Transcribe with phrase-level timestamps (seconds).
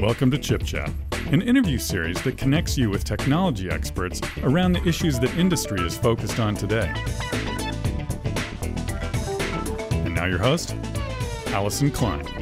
[0.00, 0.90] Welcome to Chip Chat,
[1.30, 5.94] an interview series that connects you with technology experts around the issues that industry is
[5.94, 6.90] focused on today.
[9.90, 10.74] And now, your host,
[11.48, 12.39] Allison Klein.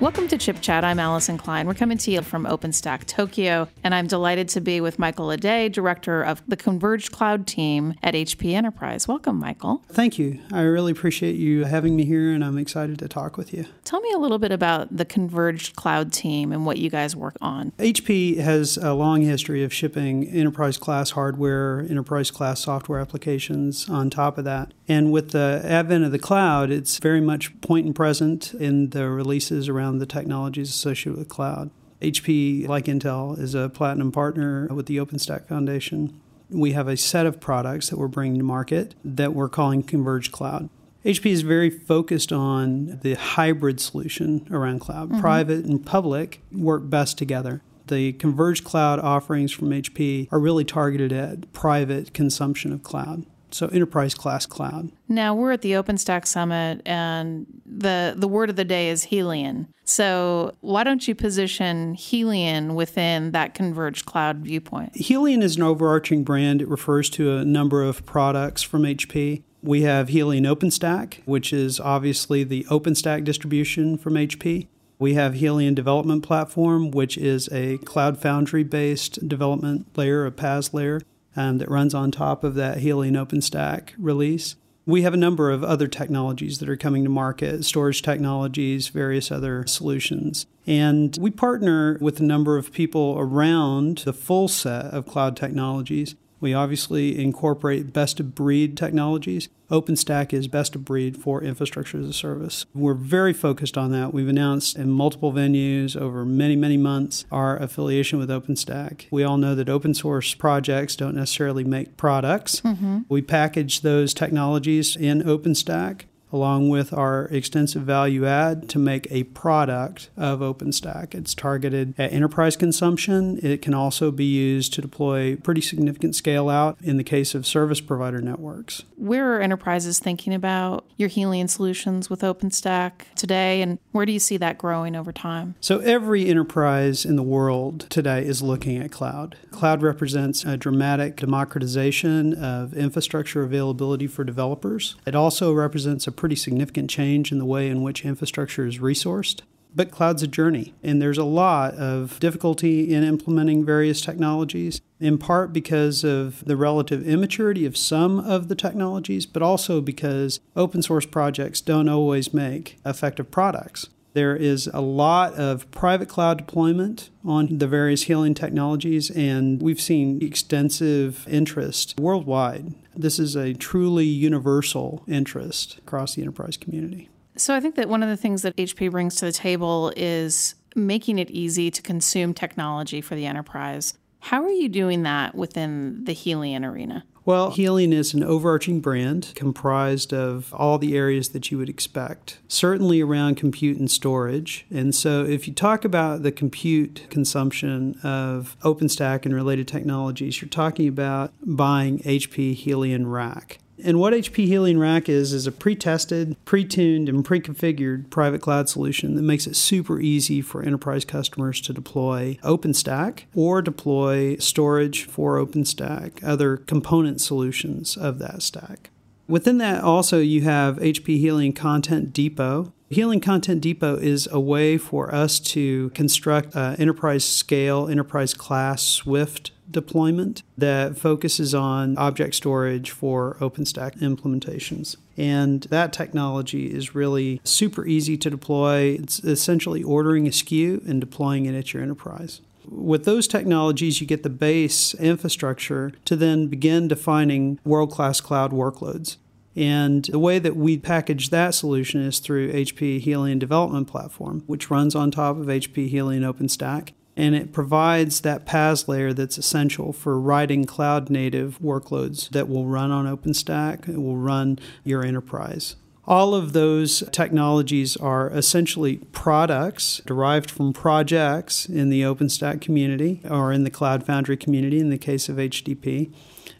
[0.00, 0.84] Welcome to Chip Chat.
[0.84, 1.66] I'm Allison Klein.
[1.66, 5.72] We're coming to you from OpenStack Tokyo, and I'm delighted to be with Michael Aday,
[5.72, 9.08] director of the Converged Cloud team at HP Enterprise.
[9.08, 9.82] Welcome, Michael.
[9.88, 10.38] Thank you.
[10.52, 13.66] I really appreciate you having me here, and I'm excited to talk with you.
[13.82, 17.36] Tell me a little bit about the Converged Cloud team and what you guys work
[17.40, 17.72] on.
[17.78, 24.10] HP has a long history of shipping enterprise class hardware, enterprise class software applications on
[24.10, 24.72] top of that.
[24.86, 29.10] And with the advent of the cloud, it's very much point and present in the
[29.10, 31.70] releases around the technologies associated with cloud.
[32.02, 36.20] HP, like Intel, is a platinum partner with the OpenStack Foundation.
[36.50, 40.30] We have a set of products that we're bringing to market that we're calling Converged
[40.30, 40.68] Cloud.
[41.04, 45.08] HP is very focused on the hybrid solution around cloud.
[45.08, 45.20] Mm-hmm.
[45.20, 47.62] Private and public work best together.
[47.86, 53.66] The converged cloud offerings from HP are really targeted at private consumption of cloud so
[53.68, 54.90] enterprise class cloud.
[55.08, 59.66] Now we're at the OpenStack Summit, and the the word of the day is Helion.
[59.84, 64.94] So why don't you position Helion within that converged cloud viewpoint?
[64.94, 66.60] Helion is an overarching brand.
[66.60, 69.42] It refers to a number of products from HP.
[69.62, 74.68] We have Helion OpenStack, which is obviously the OpenStack distribution from HP.
[75.00, 80.74] We have Helion Development Platform, which is a Cloud Foundry based development layer, a PaaS
[80.74, 81.00] layer
[81.38, 84.56] um, that runs on top of that Helion OpenStack release.
[84.86, 89.30] We have a number of other technologies that are coming to market, storage technologies, various
[89.30, 90.46] other solutions.
[90.66, 96.16] And we partner with a number of people around the full set of cloud technologies
[96.40, 99.48] we obviously incorporate best of breed technologies.
[99.70, 102.64] OpenStack is best of breed for infrastructure as a service.
[102.74, 104.14] We're very focused on that.
[104.14, 109.06] We've announced in multiple venues over many, many months our affiliation with OpenStack.
[109.10, 112.62] We all know that open source projects don't necessarily make products.
[112.62, 113.00] Mm-hmm.
[113.08, 116.02] We package those technologies in OpenStack
[116.32, 121.14] along with our extensive value add to make a product of OpenStack.
[121.14, 123.38] It's targeted at enterprise consumption.
[123.42, 127.46] It can also be used to deploy pretty significant scale out in the case of
[127.46, 128.82] service provider networks.
[128.96, 134.18] Where are enterprises thinking about your Helion solutions with OpenStack today, and where do you
[134.18, 135.54] see that growing over time?
[135.60, 139.36] So, every enterprise in the world today is looking at cloud.
[139.50, 144.96] Cloud represents a dramatic democratization of infrastructure availability for developers.
[145.06, 149.40] It also represents a pretty significant change in the way in which infrastructure is resourced.
[149.74, 155.18] But cloud's a journey, and there's a lot of difficulty in implementing various technologies, in
[155.18, 160.82] part because of the relative immaturity of some of the technologies, but also because open
[160.82, 163.88] source projects don't always make effective products.
[164.14, 169.80] There is a lot of private cloud deployment on the various Helion technologies, and we've
[169.80, 172.74] seen extensive interest worldwide.
[172.96, 177.08] This is a truly universal interest across the enterprise community.
[177.36, 180.56] So I think that one of the things that HP brings to the table is
[180.74, 183.94] making it easy to consume technology for the enterprise.
[184.20, 187.04] How are you doing that within the Helion arena?
[187.28, 192.38] Well, Helion is an overarching brand comprised of all the areas that you would expect,
[192.48, 194.64] certainly around compute and storage.
[194.70, 200.48] And so, if you talk about the compute consumption of OpenStack and related technologies, you're
[200.48, 203.58] talking about buying HP Helion Rack.
[203.84, 208.10] And what HP Helion Rack is, is a pre tested, pre tuned, and pre configured
[208.10, 213.62] private cloud solution that makes it super easy for enterprise customers to deploy OpenStack or
[213.62, 218.90] deploy storage for OpenStack, other component solutions of that stack.
[219.28, 222.72] Within that, also, you have HP Helion Content Depot.
[222.90, 229.50] Helion Content Depot is a way for us to construct enterprise scale, enterprise class Swift
[229.70, 234.96] deployment that focuses on object storage for OpenStack implementations.
[235.18, 238.96] And that technology is really super easy to deploy.
[238.98, 242.40] It's essentially ordering a SKU and deploying it at your enterprise.
[242.70, 248.52] With those technologies, you get the base infrastructure to then begin defining world class cloud
[248.52, 249.16] workloads.
[249.58, 254.70] And the way that we package that solution is through HP Helion Development Platform, which
[254.70, 259.92] runs on top of HP Helion OpenStack and it provides that PaaS layer that's essential
[259.92, 265.74] for writing cloud native workloads that will run on OpenStack, it will run your enterprise.
[266.08, 273.52] All of those technologies are essentially products derived from projects in the OpenStack community or
[273.52, 276.10] in the Cloud Foundry community in the case of HDP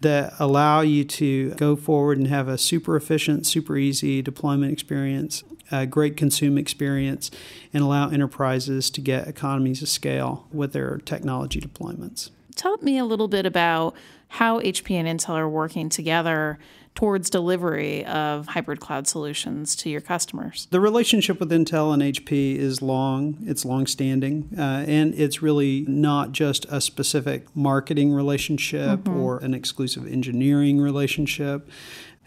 [0.00, 5.44] that allow you to go forward and have a super efficient, super easy deployment experience,
[5.70, 7.30] a great consume experience,
[7.74, 12.30] and allow enterprises to get economies of scale with their technology deployments.
[12.56, 13.94] Tell me a little bit about
[14.28, 16.58] how HP and Intel are working together
[16.94, 20.68] towards delivery of hybrid cloud solutions to your customers?
[20.70, 26.32] The relationship with Intel and HP is long, it's long-standing, uh, and it's really not
[26.32, 29.20] just a specific marketing relationship mm-hmm.
[29.20, 31.68] or an exclusive engineering relationship.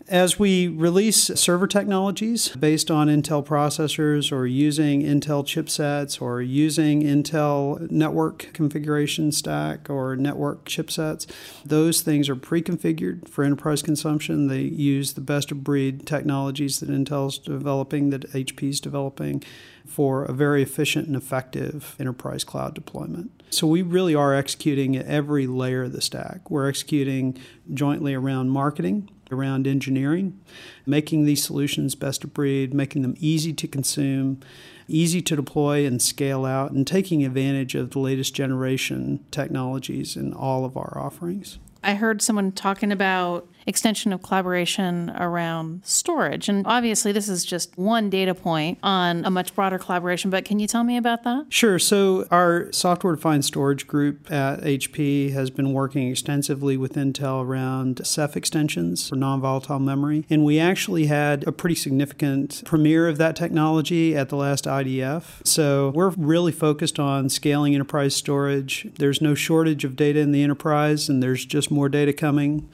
[0.07, 7.01] As we release server technologies based on Intel processors or using Intel chipsets or using
[7.01, 11.29] Intel network configuration stack or network chipsets,
[11.65, 14.47] those things are pre configured for enterprise consumption.
[14.47, 19.43] They use the best of breed technologies that Intel's developing, that HP's developing
[19.85, 23.36] for a very efficient and effective enterprise cloud deployment.
[23.49, 26.49] So we really are executing at every layer of the stack.
[26.51, 27.37] We're executing
[27.73, 30.39] jointly around marketing, around engineering,
[30.85, 34.39] making these solutions best of breed, making them easy to consume,
[34.87, 40.33] easy to deploy and scale out, and taking advantage of the latest generation technologies in
[40.33, 41.57] all of our offerings.
[41.83, 46.47] I heard someone talking about extension of collaboration around storage.
[46.47, 50.57] And obviously, this is just one data point on a much broader collaboration, but can
[50.57, 51.47] you tell me about that?
[51.49, 51.77] Sure.
[51.77, 58.05] So, our software defined storage group at HP has been working extensively with Intel around
[58.05, 60.25] Ceph extensions for non volatile memory.
[60.29, 65.45] And we actually had a pretty significant premiere of that technology at the last IDF.
[65.45, 68.87] So, we're really focused on scaling enterprise storage.
[68.97, 72.69] There's no shortage of data in the enterprise, and there's just more data coming.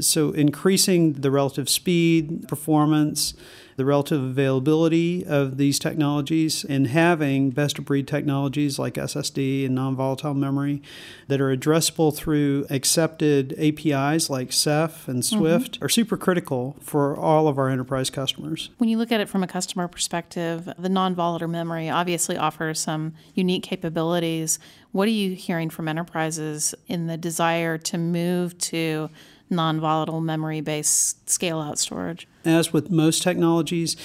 [0.00, 3.34] So, increasing the relative speed, performance,
[3.78, 9.76] the relative availability of these technologies, and having best of breed technologies like SSD and
[9.76, 10.82] non volatile memory
[11.28, 15.38] that are addressable through accepted APIs like Ceph and mm-hmm.
[15.38, 15.84] Swift mm-hmm.
[15.84, 18.70] are super critical for all of our enterprise customers.
[18.78, 22.80] When you look at it from a customer perspective, the non volatile memory obviously offers
[22.80, 24.58] some unique capabilities.
[24.90, 29.08] What are you hearing from enterprises in the desire to move to
[29.50, 32.26] non volatile memory based scale out storage.
[32.44, 33.96] As with most technologies,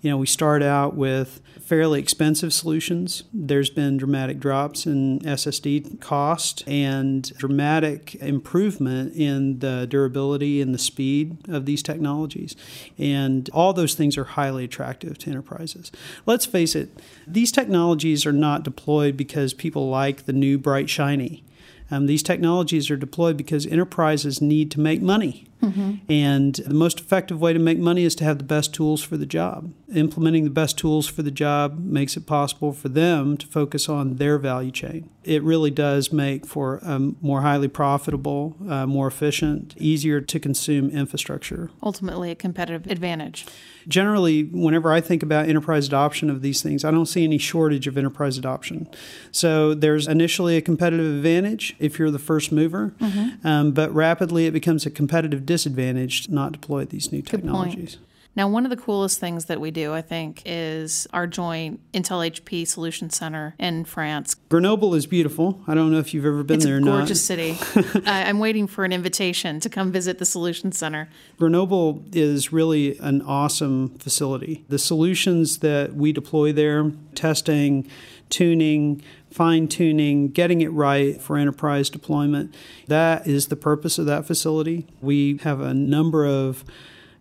[0.00, 3.24] you know, we start out with fairly expensive solutions.
[3.32, 10.78] There's been dramatic drops in SSD cost and dramatic improvement in the durability and the
[10.78, 12.54] speed of these technologies.
[12.96, 15.90] And all those things are highly attractive to enterprises.
[16.26, 16.90] Let's face it,
[17.26, 21.44] these technologies are not deployed because people like the new bright shiny.
[21.90, 25.46] Um, these technologies are deployed because enterprises need to make money.
[25.62, 25.94] Mm-hmm.
[26.08, 29.16] And the most effective way to make money is to have the best tools for
[29.16, 29.72] the job.
[29.94, 34.16] Implementing the best tools for the job makes it possible for them to focus on
[34.16, 35.08] their value chain.
[35.24, 40.90] It really does make for a more highly profitable, uh, more efficient, easier to consume
[40.90, 41.70] infrastructure.
[41.82, 43.46] Ultimately, a competitive advantage.
[43.86, 47.86] Generally, whenever I think about enterprise adoption of these things, I don't see any shortage
[47.86, 48.88] of enterprise adoption.
[49.32, 53.46] So there's initially a competitive advantage if you're the first mover, mm-hmm.
[53.46, 57.96] um, but rapidly it becomes a competitive disadvantage to not deploy these new technologies.
[58.38, 62.24] Now, one of the coolest things that we do, I think, is our joint Intel
[62.24, 64.36] HP Solution Center in France.
[64.48, 65.60] Grenoble is beautiful.
[65.66, 67.10] I don't know if you've ever been it's there or not.
[67.10, 68.02] It's a gorgeous city.
[68.08, 71.08] I'm waiting for an invitation to come visit the Solution Center.
[71.36, 74.64] Grenoble is really an awesome facility.
[74.68, 77.90] The solutions that we deploy there, testing,
[78.30, 82.54] tuning, fine tuning, getting it right for enterprise deployment.
[82.86, 84.86] That is the purpose of that facility.
[85.00, 86.64] We have a number of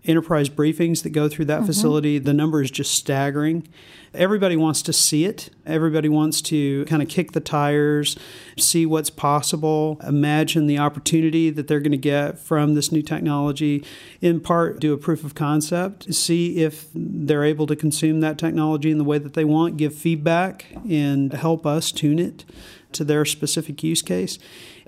[0.07, 1.67] enterprise briefings that go through that mm-hmm.
[1.67, 2.17] facility.
[2.17, 3.67] The number is just staggering.
[4.13, 5.49] Everybody wants to see it.
[5.65, 8.17] Everybody wants to kind of kick the tires,
[8.57, 13.83] see what's possible, imagine the opportunity that they're going to get from this new technology.
[14.21, 18.89] In part, do a proof of concept, see if they're able to consume that technology
[18.89, 22.45] in the way that they want, give feedback, and help us tune it
[22.93, 24.39] to their specific use case.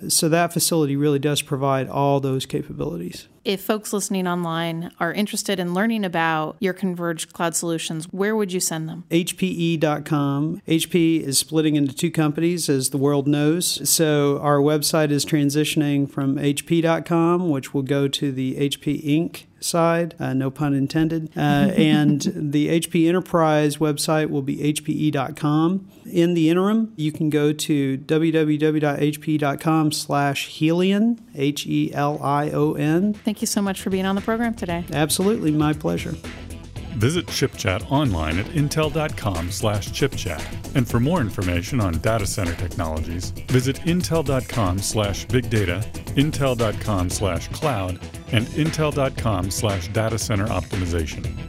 [0.08, 3.28] So that facility really does provide all those capabilities.
[3.46, 8.52] If folks listening online are interested in learning about your converged cloud solutions, where would
[8.52, 9.06] you send them?
[9.10, 10.62] HPE.com.
[10.68, 13.90] HP is splitting into two companies, as the world knows.
[13.90, 20.16] So our website is transitioning from HP.com, which will go to the HP Inc side,
[20.20, 21.30] uh, no pun intended.
[21.36, 21.40] Uh,
[21.78, 25.90] and the HP Enterprise website will be hpe.com.
[26.06, 33.14] In the interim, you can go to www.hpe.com slash Helion, H-E-L-I-O-N.
[33.30, 34.84] Thank you so much for being on the program today.
[34.92, 36.16] Absolutely, my pleasure.
[36.98, 40.42] Visit ChipChat online at intel.com slash chipchat.
[40.76, 47.48] And for more information on data center technologies, visit intel.com slash big data, intel.com slash
[47.50, 48.00] cloud,
[48.32, 51.49] and intel.com slash data center optimization.